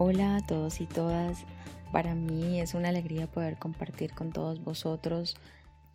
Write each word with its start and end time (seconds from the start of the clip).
Hola 0.00 0.36
a 0.36 0.46
todos 0.46 0.80
y 0.80 0.86
todas. 0.86 1.44
Para 1.90 2.14
mí 2.14 2.60
es 2.60 2.74
una 2.74 2.90
alegría 2.90 3.26
poder 3.26 3.58
compartir 3.58 4.14
con 4.14 4.30
todos 4.30 4.62
vosotros 4.62 5.36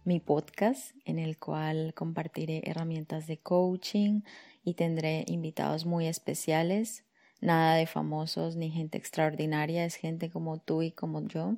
mi 0.03 0.19
podcast 0.19 0.93
en 1.05 1.19
el 1.19 1.39
cual 1.39 1.93
compartiré 1.93 2.63
herramientas 2.65 3.27
de 3.27 3.37
coaching 3.37 4.19
y 4.61 4.73
tendré 4.73 5.23
invitados 5.29 5.85
muy 5.85 6.07
especiales. 6.07 7.05
Nada 7.39 7.75
de 7.75 7.87
famosos 7.87 8.57
ni 8.57 8.71
gente 8.71 8.97
extraordinaria, 8.97 9.85
es 9.85 9.95
gente 9.95 10.29
como 10.29 10.57
tú 10.57 10.81
y 10.81 10.91
como 10.91 11.25
yo 11.25 11.55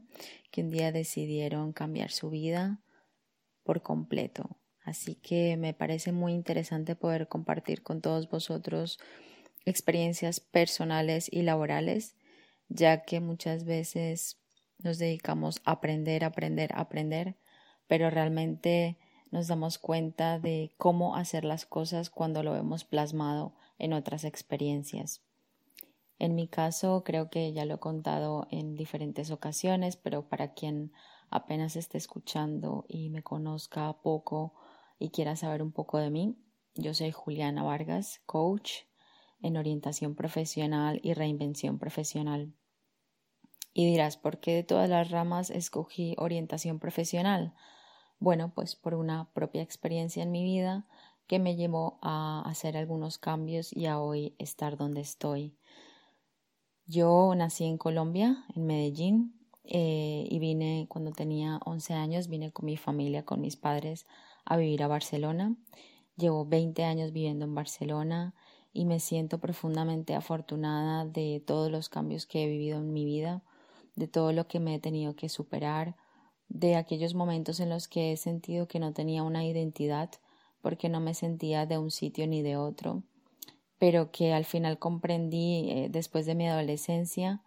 que 0.51 0.61
un 0.61 0.69
día 0.69 0.91
decidieron 0.91 1.73
cambiar 1.73 2.11
su 2.11 2.29
vida 2.29 2.79
por 3.63 3.81
completo. 3.81 4.55
Así 4.83 5.15
que 5.15 5.57
me 5.57 5.73
parece 5.73 6.11
muy 6.11 6.33
interesante 6.33 6.95
poder 6.95 7.27
compartir 7.27 7.81
con 7.81 8.01
todos 8.01 8.29
vosotros 8.29 8.99
experiencias 9.65 10.39
personales 10.39 11.27
y 11.31 11.41
laborales, 11.41 12.15
ya 12.69 13.03
que 13.03 13.19
muchas 13.19 13.65
veces 13.65 14.37
nos 14.79 14.97
dedicamos 14.97 15.61
a 15.65 15.71
aprender, 15.71 16.23
aprender, 16.23 16.71
aprender, 16.75 17.35
pero 17.87 18.09
realmente 18.09 18.97
nos 19.31 19.47
damos 19.47 19.77
cuenta 19.77 20.39
de 20.39 20.73
cómo 20.77 21.15
hacer 21.15 21.45
las 21.45 21.65
cosas 21.65 22.09
cuando 22.09 22.43
lo 22.43 22.55
hemos 22.55 22.83
plasmado 22.83 23.55
en 23.77 23.93
otras 23.93 24.23
experiencias. 24.23 25.21
En 26.17 26.35
mi 26.35 26.47
caso, 26.47 27.03
creo 27.03 27.29
que 27.29 27.51
ya 27.51 27.65
lo 27.65 27.75
he 27.75 27.79
contado 27.79 28.47
en 28.49 28.75
diferentes 28.75 29.31
ocasiones, 29.31 29.97
pero 29.97 30.29
para 30.29 30.53
quien 30.53 30.93
apenas 31.29 31.75
esté 31.75 31.97
escuchando 31.97 32.85
y 32.87 33.09
me 33.09 33.23
conozca 33.23 33.91
poco 34.01 34.53
y 34.97 35.09
quiera 35.09 35.35
saber 35.35 35.61
un 35.61 35.73
poco 35.73 35.97
de 35.97 36.09
mí, 36.09 36.37
yo 36.75 36.93
soy 36.93 37.11
Juliana 37.11 37.63
Vargas, 37.63 38.21
coach 38.25 38.83
en 39.41 39.57
orientación 39.57 40.15
profesional 40.15 40.99
y 41.03 41.13
reinvención 41.13 41.79
profesional. 41.79 42.53
Y 43.73 43.85
dirás, 43.85 44.17
¿por 44.17 44.39
qué 44.39 44.53
de 44.53 44.63
todas 44.63 44.89
las 44.89 45.11
ramas 45.11 45.49
escogí 45.49 46.15
orientación 46.17 46.79
profesional? 46.79 47.53
Bueno, 48.19 48.53
pues 48.55 48.75
por 48.75 48.95
una 48.95 49.29
propia 49.33 49.61
experiencia 49.61 50.23
en 50.23 50.31
mi 50.31 50.43
vida 50.43 50.87
que 51.27 51.39
me 51.39 51.55
llevó 51.55 51.99
a 52.01 52.41
hacer 52.45 52.77
algunos 52.77 53.17
cambios 53.17 53.75
y 53.75 53.87
a 53.87 53.99
hoy 53.99 54.35
estar 54.37 54.77
donde 54.77 55.01
estoy. 55.01 55.57
Yo 56.85 57.33
nací 57.35 57.65
en 57.65 57.77
Colombia, 57.77 58.45
en 58.55 58.65
Medellín, 58.67 59.35
eh, 59.67 60.27
y 60.29 60.39
vine 60.39 60.85
cuando 60.87 61.11
tenía 61.11 61.59
11 61.65 61.93
años, 61.95 62.27
vine 62.27 62.51
con 62.51 62.65
mi 62.65 62.77
familia, 62.77 63.25
con 63.25 63.41
mis 63.41 63.55
padres, 63.55 64.05
a 64.45 64.57
vivir 64.57 64.83
a 64.83 64.87
Barcelona. 64.87 65.55
Llevo 66.15 66.45
20 66.45 66.83
años 66.83 67.11
viviendo 67.11 67.45
en 67.45 67.55
Barcelona 67.55 68.35
y 68.75 68.83
me 68.83 68.99
siento 68.99 69.39
profundamente 69.39 70.13
afortunada 70.15 71.05
de 71.05 71.41
todos 71.43 71.71
los 71.71 71.87
cambios 71.87 72.25
que 72.25 72.43
he 72.43 72.47
vivido 72.47 72.77
en 72.79 72.91
mi 72.91 73.05
vida, 73.05 73.41
de 73.95 74.09
todo 74.09 74.33
lo 74.33 74.49
que 74.49 74.59
me 74.59 74.75
he 74.75 74.79
tenido 74.79 75.15
que 75.15 75.29
superar, 75.29 75.95
de 76.49 76.75
aquellos 76.75 77.15
momentos 77.15 77.61
en 77.61 77.69
los 77.69 77.87
que 77.87 78.11
he 78.11 78.17
sentido 78.17 78.67
que 78.67 78.79
no 78.79 78.91
tenía 78.91 79.23
una 79.23 79.45
identidad 79.45 80.11
porque 80.61 80.89
no 80.89 80.99
me 80.99 81.13
sentía 81.13 81.65
de 81.65 81.77
un 81.77 81.89
sitio 81.89 82.27
ni 82.27 82.41
de 82.41 82.57
otro, 82.57 83.03
pero 83.79 84.11
que 84.11 84.33
al 84.33 84.43
final 84.43 84.77
comprendí 84.77 85.69
eh, 85.71 85.87
después 85.89 86.25
de 86.25 86.35
mi 86.35 86.45
adolescencia 86.47 87.41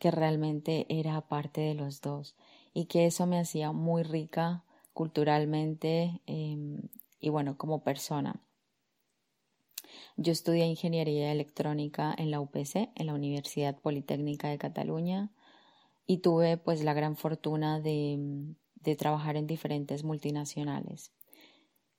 que 0.00 0.10
realmente 0.10 0.86
era 0.88 1.20
parte 1.28 1.60
de 1.60 1.74
los 1.74 2.00
dos 2.00 2.34
y 2.74 2.86
que 2.86 3.06
eso 3.06 3.26
me 3.26 3.38
hacía 3.38 3.70
muy 3.70 4.02
rica 4.02 4.64
culturalmente 4.94 6.20
em, 6.26 6.88
y 7.20 7.28
bueno, 7.28 7.56
como 7.56 7.84
persona. 7.84 8.42
Yo 10.16 10.32
estudié 10.32 10.66
ingeniería 10.66 11.32
electrónica 11.32 12.14
en 12.16 12.30
la 12.30 12.40
UPC, 12.40 12.90
en 12.94 13.06
la 13.06 13.14
Universidad 13.14 13.78
Politécnica 13.78 14.48
de 14.48 14.58
Cataluña, 14.58 15.30
y 16.06 16.18
tuve 16.18 16.56
pues 16.56 16.82
la 16.82 16.94
gran 16.94 17.16
fortuna 17.16 17.80
de, 17.80 18.54
de 18.74 18.96
trabajar 18.96 19.36
en 19.36 19.46
diferentes 19.46 20.04
multinacionales. 20.04 21.12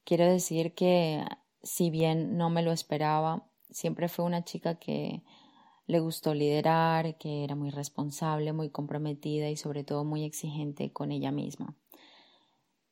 Quiero 0.03 0.25
decir 0.25 0.73
que 0.73 1.23
si 1.63 1.89
bien 1.89 2.37
no 2.37 2.49
me 2.49 2.61
lo 2.61 2.71
esperaba, 2.71 3.47
siempre 3.69 4.09
fue 4.09 4.25
una 4.25 4.43
chica 4.43 4.75
que 4.75 5.23
le 5.85 5.99
gustó 5.99 6.33
liderar, 6.33 7.17
que 7.17 7.43
era 7.43 7.55
muy 7.55 7.69
responsable, 7.69 8.53
muy 8.53 8.69
comprometida 8.69 9.49
y 9.49 9.57
sobre 9.57 9.83
todo 9.83 10.03
muy 10.03 10.23
exigente 10.23 10.91
con 10.91 11.11
ella 11.11 11.31
misma. 11.31 11.75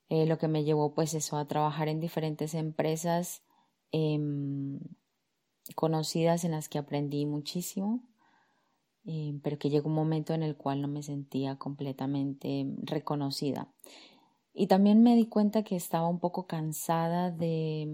Eh, 0.09 0.25
lo 0.25 0.37
que 0.37 0.47
me 0.47 0.63
llevó 0.63 0.93
pues 0.93 1.13
eso 1.13 1.37
a 1.37 1.47
trabajar 1.47 1.87
en 1.87 2.01
diferentes 2.01 2.53
empresas 2.53 3.43
em, 3.91 4.79
conocidas 5.75 6.43
en 6.43 6.51
las 6.51 6.69
que 6.69 6.77
aprendí 6.79 7.25
muchísimo 7.25 8.03
eh, 9.05 9.39
pero 9.43 9.57
que 9.57 9.69
llegó 9.69 9.89
un 9.89 9.95
momento 9.95 10.33
en 10.33 10.43
el 10.43 10.55
cual 10.55 10.81
no 10.81 10.87
me 10.87 11.01
sentía 11.01 11.57
completamente 11.57 12.67
reconocida. 12.83 13.73
Y 14.53 14.67
también 14.67 15.01
me 15.01 15.15
di 15.15 15.27
cuenta 15.27 15.63
que 15.63 15.75
estaba 15.75 16.07
un 16.07 16.19
poco 16.19 16.45
cansada 16.45 17.31
de, 17.31 17.87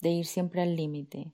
de 0.00 0.10
ir 0.10 0.26
siempre 0.26 0.62
al 0.62 0.76
límite. 0.76 1.32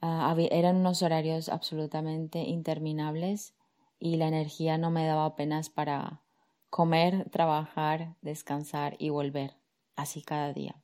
Ah, 0.00 0.34
eran 0.50 0.76
unos 0.76 1.02
horarios 1.02 1.48
absolutamente 1.48 2.40
interminables 2.40 3.54
y 3.98 4.16
la 4.16 4.28
energía 4.28 4.76
no 4.76 4.90
me 4.90 5.06
daba 5.06 5.26
apenas 5.26 5.70
para 5.70 6.22
comer, 6.70 7.30
trabajar, 7.30 8.16
descansar 8.22 8.96
y 8.98 9.10
volver, 9.10 9.56
así 9.96 10.22
cada 10.22 10.52
día. 10.52 10.83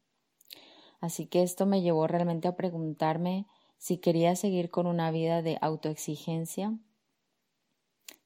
Así 1.00 1.26
que 1.26 1.42
esto 1.42 1.66
me 1.66 1.82
llevó 1.82 2.06
realmente 2.06 2.48
a 2.48 2.56
preguntarme 2.56 3.46
si 3.78 3.96
quería 3.96 4.36
seguir 4.36 4.70
con 4.70 4.86
una 4.86 5.10
vida 5.10 5.42
de 5.42 5.58
autoexigencia 5.60 6.78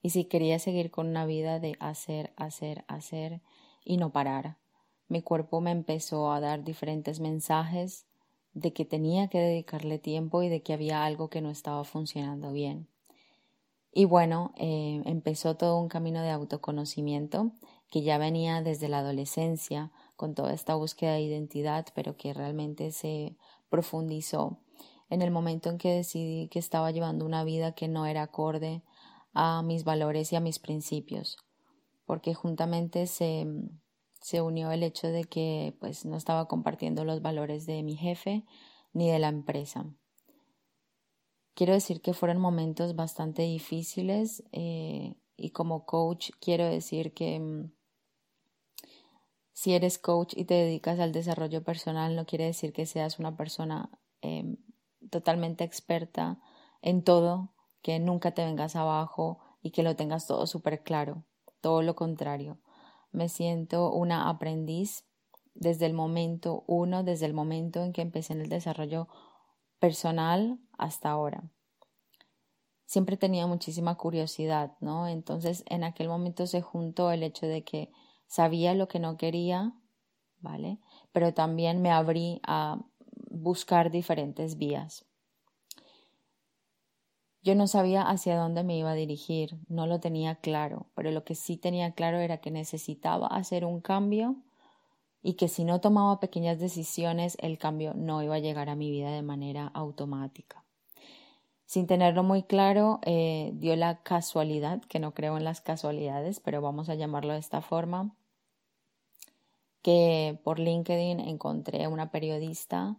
y 0.02 0.10
si 0.10 0.24
quería 0.24 0.58
seguir 0.58 0.90
con 0.90 1.06
una 1.08 1.24
vida 1.24 1.60
de 1.60 1.76
hacer, 1.78 2.32
hacer, 2.36 2.84
hacer 2.88 3.40
y 3.84 3.96
no 3.96 4.10
parar. 4.10 4.56
Mi 5.08 5.22
cuerpo 5.22 5.60
me 5.60 5.70
empezó 5.70 6.32
a 6.32 6.40
dar 6.40 6.64
diferentes 6.64 7.20
mensajes 7.20 8.06
de 8.52 8.72
que 8.72 8.84
tenía 8.84 9.28
que 9.28 9.38
dedicarle 9.38 9.98
tiempo 9.98 10.42
y 10.42 10.48
de 10.48 10.62
que 10.62 10.72
había 10.72 11.04
algo 11.04 11.28
que 11.28 11.40
no 11.40 11.50
estaba 11.50 11.84
funcionando 11.84 12.52
bien. 12.52 12.88
Y 13.92 14.06
bueno, 14.06 14.52
eh, 14.56 15.02
empezó 15.04 15.56
todo 15.56 15.78
un 15.78 15.88
camino 15.88 16.20
de 16.22 16.30
autoconocimiento 16.30 17.52
que 17.90 18.02
ya 18.02 18.18
venía 18.18 18.60
desde 18.60 18.88
la 18.88 18.98
adolescencia 18.98 19.92
con 20.16 20.34
toda 20.34 20.52
esta 20.52 20.74
búsqueda 20.74 21.14
de 21.14 21.22
identidad, 21.22 21.86
pero 21.94 22.16
que 22.16 22.32
realmente 22.32 22.92
se 22.92 23.36
profundizó 23.68 24.58
en 25.10 25.22
el 25.22 25.30
momento 25.30 25.70
en 25.70 25.78
que 25.78 25.90
decidí 25.90 26.48
que 26.48 26.58
estaba 26.58 26.90
llevando 26.90 27.24
una 27.24 27.44
vida 27.44 27.72
que 27.72 27.88
no 27.88 28.06
era 28.06 28.22
acorde 28.22 28.82
a 29.32 29.62
mis 29.62 29.84
valores 29.84 30.32
y 30.32 30.36
a 30.36 30.40
mis 30.40 30.58
principios, 30.58 31.36
porque 32.06 32.34
juntamente 32.34 33.06
se, 33.06 33.46
se 34.20 34.40
unió 34.40 34.70
el 34.70 34.82
hecho 34.82 35.08
de 35.08 35.24
que 35.24 35.76
pues 35.80 36.04
no 36.04 36.16
estaba 36.16 36.46
compartiendo 36.46 37.04
los 37.04 37.20
valores 37.20 37.66
de 37.66 37.82
mi 37.82 37.96
jefe 37.96 38.44
ni 38.92 39.10
de 39.10 39.18
la 39.18 39.28
empresa. 39.28 39.86
Quiero 41.54 41.72
decir 41.72 42.00
que 42.00 42.14
fueron 42.14 42.38
momentos 42.38 42.96
bastante 42.96 43.42
difíciles 43.42 44.42
eh, 44.52 45.14
y 45.36 45.50
como 45.50 45.84
coach 45.86 46.30
quiero 46.40 46.64
decir 46.64 47.12
que 47.12 47.38
mm, 47.38 47.72
si 49.54 49.72
eres 49.72 49.98
coach 49.98 50.34
y 50.36 50.44
te 50.44 50.54
dedicas 50.54 50.98
al 50.98 51.12
desarrollo 51.12 51.62
personal 51.62 52.16
no 52.16 52.26
quiere 52.26 52.44
decir 52.44 52.72
que 52.72 52.86
seas 52.86 53.18
una 53.20 53.36
persona 53.36 53.88
em, 54.20 54.56
totalmente 55.10 55.64
experta 55.64 56.40
en 56.82 57.02
todo 57.02 57.54
que 57.80 57.98
nunca 58.00 58.32
te 58.32 58.44
vengas 58.44 58.76
abajo 58.76 59.38
y 59.62 59.70
que 59.70 59.82
lo 59.82 59.94
tengas 59.94 60.26
todo 60.26 60.46
súper 60.46 60.82
claro. 60.82 61.24
Todo 61.60 61.82
lo 61.82 61.94
contrario. 61.94 62.58
Me 63.12 63.28
siento 63.28 63.92
una 63.92 64.28
aprendiz 64.28 65.04
desde 65.54 65.86
el 65.86 65.94
momento 65.94 66.64
uno, 66.66 67.04
desde 67.04 67.26
el 67.26 67.32
momento 67.32 67.82
en 67.82 67.92
que 67.92 68.02
empecé 68.02 68.32
en 68.32 68.40
el 68.40 68.48
desarrollo 68.48 69.06
personal 69.78 70.58
hasta 70.76 71.10
ahora. 71.10 71.44
Siempre 72.86 73.16
tenía 73.16 73.46
muchísima 73.46 73.96
curiosidad, 73.96 74.76
¿no? 74.80 75.06
Entonces 75.06 75.62
en 75.66 75.84
aquel 75.84 76.08
momento 76.08 76.46
se 76.46 76.60
juntó 76.60 77.12
el 77.12 77.22
hecho 77.22 77.46
de 77.46 77.64
que 77.64 77.92
sabía 78.34 78.74
lo 78.74 78.88
que 78.88 78.98
no 78.98 79.16
quería, 79.16 79.74
¿vale? 80.40 80.80
Pero 81.12 81.32
también 81.32 81.80
me 81.82 81.92
abrí 81.92 82.40
a 82.42 82.80
buscar 83.30 83.92
diferentes 83.92 84.58
vías. 84.58 85.06
Yo 87.42 87.54
no 87.54 87.68
sabía 87.68 88.02
hacia 88.02 88.36
dónde 88.36 88.64
me 88.64 88.76
iba 88.76 88.90
a 88.90 88.94
dirigir, 88.94 89.56
no 89.68 89.86
lo 89.86 90.00
tenía 90.00 90.34
claro, 90.34 90.86
pero 90.96 91.12
lo 91.12 91.22
que 91.22 91.36
sí 91.36 91.56
tenía 91.56 91.92
claro 91.92 92.18
era 92.18 92.38
que 92.38 92.50
necesitaba 92.50 93.28
hacer 93.28 93.64
un 93.64 93.80
cambio 93.80 94.34
y 95.22 95.34
que 95.34 95.46
si 95.46 95.62
no 95.62 95.80
tomaba 95.80 96.18
pequeñas 96.18 96.58
decisiones 96.58 97.36
el 97.40 97.56
cambio 97.56 97.94
no 97.94 98.20
iba 98.20 98.34
a 98.34 98.40
llegar 98.40 98.68
a 98.68 98.74
mi 98.74 98.90
vida 98.90 99.12
de 99.12 99.22
manera 99.22 99.68
automática. 99.74 100.64
Sin 101.66 101.86
tenerlo 101.86 102.24
muy 102.24 102.42
claro, 102.42 102.98
eh, 103.04 103.52
dio 103.54 103.76
la 103.76 104.02
casualidad, 104.02 104.82
que 104.82 104.98
no 104.98 105.14
creo 105.14 105.36
en 105.36 105.44
las 105.44 105.60
casualidades, 105.60 106.40
pero 106.40 106.60
vamos 106.60 106.88
a 106.88 106.96
llamarlo 106.96 107.34
de 107.34 107.38
esta 107.38 107.60
forma, 107.60 108.12
que 109.84 110.40
por 110.42 110.60
LinkedIn 110.60 111.20
encontré 111.20 111.86
una 111.88 112.10
periodista 112.10 112.96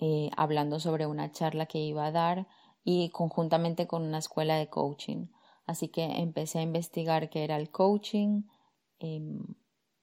eh, 0.00 0.30
hablando 0.36 0.80
sobre 0.80 1.06
una 1.06 1.30
charla 1.30 1.66
que 1.66 1.78
iba 1.78 2.06
a 2.06 2.10
dar 2.10 2.48
y 2.82 3.10
conjuntamente 3.10 3.86
con 3.86 4.02
una 4.02 4.18
escuela 4.18 4.56
de 4.56 4.68
coaching. 4.68 5.28
Así 5.64 5.86
que 5.86 6.02
empecé 6.02 6.58
a 6.58 6.62
investigar 6.62 7.30
qué 7.30 7.44
era 7.44 7.56
el 7.56 7.70
coaching, 7.70 8.42
em, 8.98 9.44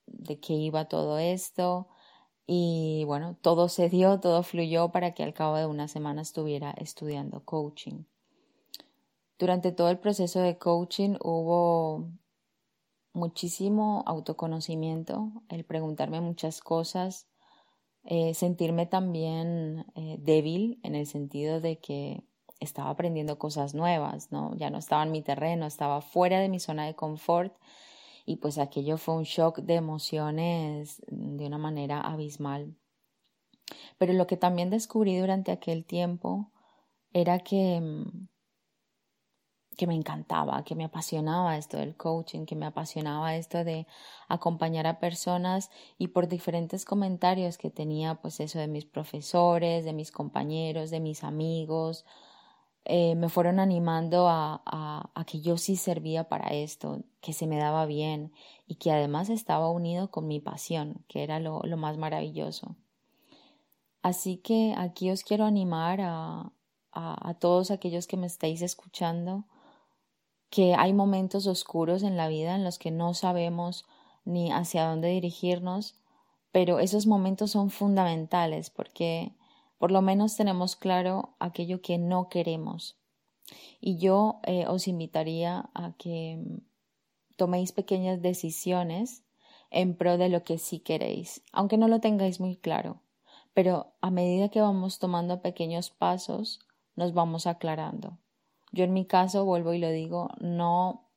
de 0.07 0.39
qué 0.39 0.53
iba 0.53 0.85
todo 0.85 1.19
esto. 1.19 1.89
Y 2.47 3.03
bueno, 3.07 3.35
todo 3.41 3.67
se 3.67 3.89
dio, 3.89 4.21
todo 4.21 4.41
fluyó 4.43 4.89
para 4.93 5.13
que 5.13 5.23
al 5.23 5.33
cabo 5.33 5.57
de 5.57 5.65
una 5.65 5.89
semana 5.89 6.21
estuviera 6.21 6.71
estudiando 6.71 7.43
coaching. 7.43 8.05
Durante 9.37 9.73
todo 9.73 9.89
el 9.89 9.99
proceso 9.99 10.39
de 10.39 10.57
coaching 10.57 11.17
hubo 11.21 12.07
muchísimo 13.13 14.03
autoconocimiento, 14.05 15.31
el 15.49 15.65
preguntarme 15.65 16.21
muchas 16.21 16.61
cosas, 16.61 17.27
eh, 18.03 18.33
sentirme 18.33 18.85
también 18.85 19.85
eh, 19.95 20.17
débil 20.19 20.79
en 20.83 20.95
el 20.95 21.05
sentido 21.05 21.61
de 21.61 21.79
que 21.79 22.25
estaba 22.59 22.89
aprendiendo 22.89 23.37
cosas 23.37 23.73
nuevas, 23.73 24.31
¿no? 24.31 24.55
Ya 24.55 24.69
no 24.69 24.77
estaba 24.77 25.03
en 25.03 25.11
mi 25.11 25.21
terreno, 25.21 25.65
estaba 25.65 26.01
fuera 26.01 26.39
de 26.39 26.49
mi 26.49 26.59
zona 26.59 26.85
de 26.85 26.95
confort 26.95 27.55
y 28.25 28.37
pues 28.37 28.57
aquello 28.57 28.97
fue 28.97 29.15
un 29.15 29.23
shock 29.23 29.59
de 29.59 29.75
emociones 29.75 31.01
de 31.07 31.45
una 31.45 31.57
manera 31.57 32.01
abismal. 32.01 32.75
Pero 33.97 34.13
lo 34.13 34.27
que 34.27 34.37
también 34.37 34.69
descubrí 34.69 35.17
durante 35.17 35.51
aquel 35.51 35.85
tiempo 35.85 36.51
era 37.13 37.39
que 37.39 37.79
mm, 37.81 38.27
que 39.77 39.87
me 39.87 39.95
encantaba, 39.95 40.63
que 40.63 40.75
me 40.75 40.83
apasionaba 40.83 41.57
esto 41.57 41.77
del 41.77 41.95
coaching, 41.95 42.45
que 42.45 42.55
me 42.55 42.65
apasionaba 42.65 43.35
esto 43.35 43.63
de 43.63 43.87
acompañar 44.27 44.85
a 44.87 44.99
personas 44.99 45.71
y 45.97 46.09
por 46.09 46.27
diferentes 46.27 46.85
comentarios 46.85 47.57
que 47.57 47.69
tenía, 47.69 48.15
pues 48.15 48.39
eso 48.39 48.59
de 48.59 48.67
mis 48.67 48.85
profesores, 48.85 49.85
de 49.85 49.93
mis 49.93 50.11
compañeros, 50.11 50.91
de 50.91 50.99
mis 50.99 51.23
amigos, 51.23 52.05
eh, 52.85 53.15
me 53.15 53.29
fueron 53.29 53.59
animando 53.59 54.27
a, 54.27 54.61
a, 54.65 55.25
que 55.25 55.39
yo 55.41 55.57
sí 55.57 55.75
servía 55.75 56.27
para 56.27 56.53
esto, 56.53 57.03
que 57.21 57.31
se 57.31 57.45
me 57.45 57.57
daba 57.57 57.85
bien 57.85 58.33
y 58.67 58.75
que 58.75 58.91
además 58.91 59.29
estaba 59.29 59.69
unido 59.69 60.09
con 60.09 60.27
mi 60.27 60.39
pasión, 60.39 61.05
que 61.07 61.23
era 61.23 61.39
lo, 61.39 61.61
lo 61.63 61.77
más 61.77 61.97
maravilloso. 61.97 62.75
Así 64.01 64.37
que 64.37 64.73
aquí 64.75 65.11
os 65.11 65.23
quiero 65.23 65.45
animar 65.45 66.01
a, 66.01 66.51
a, 66.91 67.33
todos 67.35 67.71
aquellos 67.71 68.07
que 68.07 68.17
me 68.17 68.27
estáis 68.27 68.61
escuchando 68.61 69.45
que 70.51 70.75
hay 70.75 70.93
momentos 70.93 71.47
oscuros 71.47 72.03
en 72.03 72.17
la 72.17 72.27
vida 72.27 72.55
en 72.55 72.63
los 72.63 72.77
que 72.77 72.91
no 72.91 73.13
sabemos 73.13 73.85
ni 74.25 74.51
hacia 74.51 74.85
dónde 74.85 75.07
dirigirnos, 75.07 75.95
pero 76.51 76.79
esos 76.79 77.07
momentos 77.07 77.51
son 77.51 77.71
fundamentales 77.71 78.69
porque 78.69 79.33
por 79.79 79.91
lo 79.91 80.01
menos 80.01 80.35
tenemos 80.35 80.75
claro 80.75 81.35
aquello 81.39 81.81
que 81.81 81.97
no 81.97 82.29
queremos. 82.29 82.97
Y 83.79 83.97
yo 83.97 84.41
eh, 84.43 84.67
os 84.67 84.87
invitaría 84.87 85.69
a 85.73 85.93
que 85.97 86.39
toméis 87.37 87.71
pequeñas 87.71 88.21
decisiones 88.21 89.23
en 89.71 89.95
pro 89.95 90.17
de 90.17 90.29
lo 90.29 90.43
que 90.43 90.57
sí 90.57 90.79
queréis, 90.79 91.43
aunque 91.53 91.77
no 91.77 91.87
lo 91.87 92.01
tengáis 92.01 92.39
muy 92.41 92.57
claro. 92.57 93.01
Pero 93.53 93.93
a 94.01 94.11
medida 94.11 94.49
que 94.49 94.61
vamos 94.61 94.99
tomando 94.99 95.41
pequeños 95.41 95.89
pasos, 95.89 96.59
nos 96.95 97.13
vamos 97.13 97.47
aclarando. 97.47 98.20
Yo 98.71 98.83
en 98.83 98.93
mi 98.93 99.05
caso, 99.05 99.45
vuelvo 99.45 99.73
y 99.73 99.79
lo 99.79 99.89
digo, 99.89 100.29
no 100.39 101.09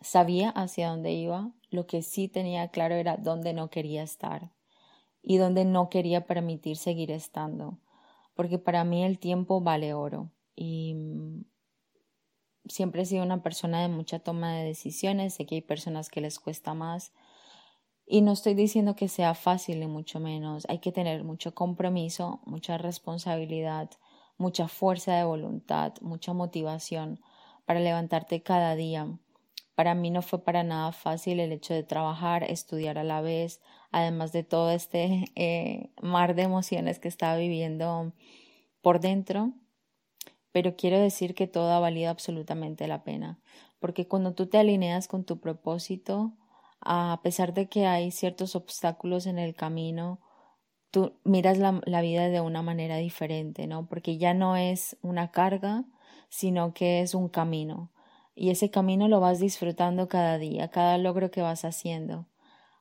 sabía 0.00 0.50
hacia 0.50 0.90
dónde 0.90 1.12
iba, 1.12 1.52
lo 1.70 1.86
que 1.86 2.02
sí 2.02 2.28
tenía 2.28 2.68
claro 2.68 2.94
era 2.94 3.16
dónde 3.16 3.52
no 3.52 3.70
quería 3.70 4.02
estar 4.02 4.52
y 5.22 5.38
dónde 5.38 5.64
no 5.64 5.88
quería 5.88 6.26
permitir 6.26 6.76
seguir 6.76 7.10
estando, 7.10 7.78
porque 8.34 8.58
para 8.58 8.84
mí 8.84 9.04
el 9.04 9.18
tiempo 9.18 9.60
vale 9.60 9.94
oro 9.94 10.30
y 10.54 10.94
mm, 10.94 11.44
siempre 12.66 13.02
he 13.02 13.06
sido 13.06 13.24
una 13.24 13.42
persona 13.42 13.80
de 13.82 13.88
mucha 13.88 14.18
toma 14.18 14.54
de 14.54 14.64
decisiones, 14.64 15.34
sé 15.34 15.46
que 15.46 15.56
hay 15.56 15.62
personas 15.62 16.08
que 16.08 16.20
les 16.20 16.38
cuesta 16.38 16.74
más 16.74 17.12
y 18.06 18.20
no 18.20 18.32
estoy 18.32 18.54
diciendo 18.54 18.96
que 18.96 19.08
sea 19.08 19.34
fácil 19.34 19.80
ni 19.80 19.86
mucho 19.86 20.20
menos, 20.20 20.66
hay 20.68 20.78
que 20.78 20.92
tener 20.92 21.24
mucho 21.24 21.54
compromiso, 21.54 22.40
mucha 22.44 22.76
responsabilidad, 22.78 23.90
mucha 24.42 24.66
fuerza 24.66 25.14
de 25.14 25.24
voluntad, 25.24 25.94
mucha 26.00 26.32
motivación 26.32 27.20
para 27.64 27.80
levantarte 27.80 28.42
cada 28.42 28.74
día. 28.74 29.06
Para 29.76 29.94
mí 29.94 30.10
no 30.10 30.20
fue 30.20 30.44
para 30.44 30.64
nada 30.64 30.92
fácil 30.92 31.40
el 31.40 31.52
hecho 31.52 31.72
de 31.72 31.84
trabajar, 31.84 32.42
estudiar 32.42 32.98
a 32.98 33.04
la 33.04 33.20
vez, 33.22 33.62
además 33.92 34.32
de 34.32 34.42
todo 34.42 34.70
este 34.72 35.24
eh, 35.36 35.90
mar 36.02 36.34
de 36.34 36.42
emociones 36.42 36.98
que 36.98 37.08
estaba 37.08 37.36
viviendo 37.36 38.12
por 38.82 39.00
dentro. 39.00 39.52
Pero 40.50 40.76
quiero 40.76 40.98
decir 40.98 41.34
que 41.34 41.46
todo 41.46 41.70
ha 41.72 41.78
valido 41.78 42.10
absolutamente 42.10 42.86
la 42.86 43.04
pena, 43.04 43.38
porque 43.78 44.06
cuando 44.06 44.34
tú 44.34 44.48
te 44.48 44.58
alineas 44.58 45.08
con 45.08 45.24
tu 45.24 45.40
propósito, 45.40 46.32
a 46.80 47.20
pesar 47.22 47.54
de 47.54 47.68
que 47.68 47.86
hay 47.86 48.10
ciertos 48.10 48.56
obstáculos 48.56 49.26
en 49.26 49.38
el 49.38 49.54
camino, 49.54 50.20
tú 50.92 51.14
miras 51.24 51.58
la, 51.58 51.72
vida 52.02 52.28
de 52.28 52.40
una 52.40 52.62
manera 52.62 52.98
diferente, 52.98 53.66
¿no? 53.66 53.88
Porque 53.88 54.18
ya 54.18 54.34
no 54.34 54.56
es 54.56 54.96
una 55.02 55.32
carga, 55.32 55.84
sino 56.28 56.74
que 56.74 57.00
es 57.00 57.14
un 57.14 57.28
camino. 57.28 57.90
Y 58.34 58.50
ese 58.50 58.70
camino 58.70 59.08
lo 59.08 59.18
vas 59.18 59.40
disfrutando 59.40 60.08
cada 60.08 60.38
día, 60.38 60.68
cada 60.68 60.98
logro 60.98 61.30
que 61.30 61.42
vas 61.42 61.64
haciendo. 61.64 62.28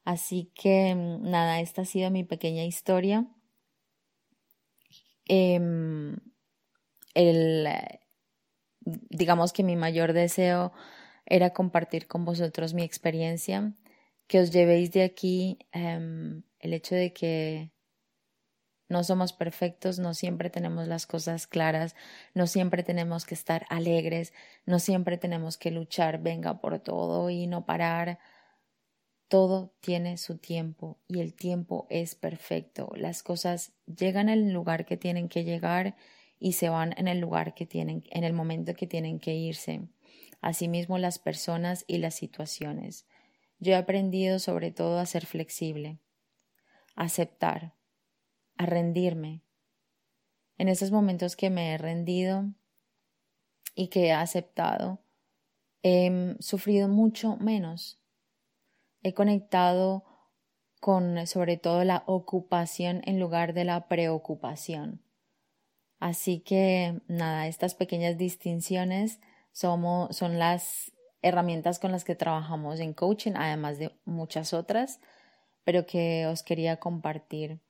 Así 0.05 0.51
que 0.55 0.93
mm, 0.93 1.29
nada, 1.29 1.61
esta 1.61 1.83
ha 1.83 1.85
sido 1.85 2.11
mi 2.11 2.23
pequeña 2.23 2.65
historia. 2.65 3.27
Eh, 5.27 5.59
el, 7.13 7.67
digamos 8.81 9.53
que 9.53 9.63
mi 9.63 9.77
mayor 9.77 10.11
deseo 10.13 10.73
era 11.25 11.51
compartir 11.53 12.07
con 12.07 12.25
vosotros 12.25 12.73
mi 12.73 12.83
experiencia, 12.83 13.73
que 14.27 14.41
os 14.41 14.51
llevéis 14.51 14.91
de 14.91 15.03
aquí 15.03 15.59
eh, 15.71 16.41
el 16.59 16.73
hecho 16.73 16.95
de 16.95 17.13
que 17.13 17.71
no 18.91 19.05
somos 19.05 19.31
perfectos, 19.31 19.99
no 19.99 20.13
siempre 20.13 20.49
tenemos 20.49 20.85
las 20.85 21.07
cosas 21.07 21.47
claras, 21.47 21.95
no 22.33 22.45
siempre 22.45 22.83
tenemos 22.83 23.25
que 23.25 23.35
estar 23.35 23.65
alegres, 23.69 24.33
no 24.65 24.79
siempre 24.79 25.17
tenemos 25.17 25.57
que 25.57 25.71
luchar, 25.71 26.21
venga 26.21 26.59
por 26.59 26.77
todo 26.79 27.29
y 27.29 27.47
no 27.47 27.65
parar. 27.65 28.19
Todo 29.29 29.73
tiene 29.79 30.17
su 30.17 30.39
tiempo 30.39 30.99
y 31.07 31.21
el 31.21 31.33
tiempo 31.33 31.87
es 31.89 32.15
perfecto. 32.15 32.91
Las 32.97 33.23
cosas 33.23 33.71
llegan 33.85 34.27
el 34.27 34.51
lugar 34.51 34.85
que 34.85 34.97
tienen 34.97 35.29
que 35.29 35.45
llegar 35.45 35.95
y 36.37 36.53
se 36.53 36.67
van 36.67 36.93
en 36.97 37.07
el 37.07 37.19
lugar 37.19 37.53
que 37.53 37.65
tienen, 37.65 38.03
en 38.11 38.25
el 38.25 38.33
momento 38.33 38.73
que 38.73 38.87
tienen 38.87 39.19
que 39.19 39.35
irse. 39.35 39.87
Asimismo 40.41 40.97
las 40.97 41.17
personas 41.17 41.85
y 41.87 41.99
las 41.99 42.15
situaciones. 42.15 43.05
Yo 43.57 43.71
he 43.71 43.75
aprendido 43.75 44.37
sobre 44.39 44.71
todo 44.71 44.99
a 44.99 45.05
ser 45.05 45.25
flexible, 45.25 45.99
aceptar, 46.95 47.73
a 48.57 48.65
rendirme. 48.65 49.41
En 50.57 50.69
esos 50.69 50.91
momentos 50.91 51.35
que 51.35 51.49
me 51.49 51.73
he 51.73 51.77
rendido 51.77 52.45
y 53.73 53.87
que 53.87 54.07
he 54.07 54.11
aceptado, 54.11 54.99
he 55.83 56.35
sufrido 56.39 56.87
mucho 56.87 57.37
menos. 57.37 57.99
He 59.01 59.13
conectado 59.13 60.05
con 60.79 61.25
sobre 61.27 61.57
todo 61.57 61.83
la 61.83 62.03
ocupación 62.05 63.01
en 63.05 63.19
lugar 63.19 63.53
de 63.53 63.65
la 63.65 63.87
preocupación. 63.87 65.01
Así 65.99 66.39
que 66.39 67.01
nada, 67.07 67.47
estas 67.47 67.75
pequeñas 67.75 68.17
distinciones 68.17 69.19
son 69.51 70.39
las 70.39 70.91
herramientas 71.21 71.77
con 71.77 71.91
las 71.91 72.03
que 72.03 72.15
trabajamos 72.15 72.79
en 72.79 72.93
coaching, 72.93 73.33
además 73.35 73.77
de 73.77 73.91
muchas 74.05 74.53
otras, 74.53 74.99
pero 75.63 75.85
que 75.85 76.25
os 76.25 76.41
quería 76.41 76.77
compartir. 76.77 77.61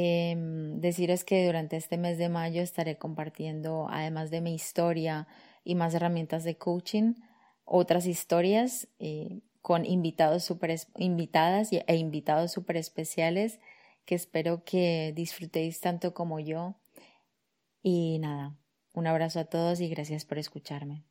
Eh, 0.00 0.36
deciros 0.76 1.24
que 1.24 1.44
durante 1.44 1.76
este 1.76 1.98
mes 1.98 2.18
de 2.18 2.28
mayo 2.28 2.62
estaré 2.62 2.98
compartiendo, 2.98 3.88
además 3.90 4.30
de 4.30 4.40
mi 4.40 4.54
historia 4.54 5.26
y 5.64 5.74
más 5.74 5.92
herramientas 5.92 6.44
de 6.44 6.56
coaching, 6.56 7.14
otras 7.64 8.06
historias 8.06 8.86
eh, 9.00 9.40
con 9.60 9.84
invitados 9.84 10.44
super, 10.44 10.72
invitadas 10.98 11.70
e 11.72 11.96
invitados 11.96 12.52
súper 12.52 12.76
especiales 12.76 13.58
que 14.04 14.14
espero 14.14 14.62
que 14.64 15.12
disfrutéis 15.16 15.80
tanto 15.80 16.14
como 16.14 16.38
yo. 16.38 16.76
Y 17.82 18.20
nada, 18.20 18.56
un 18.92 19.08
abrazo 19.08 19.40
a 19.40 19.46
todos 19.46 19.80
y 19.80 19.88
gracias 19.88 20.24
por 20.24 20.38
escucharme. 20.38 21.07